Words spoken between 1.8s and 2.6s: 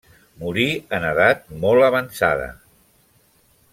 avançada.